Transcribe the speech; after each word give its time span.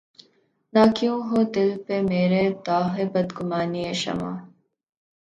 نہ 0.73 0.83
کیوں 0.95 1.19
ہو 1.27 1.37
دل 1.53 1.69
پہ 1.85 1.95
مرے 2.09 2.43
داغِ 2.65 2.95
بدگمانیِ 3.13 3.83
شمع 4.01 4.33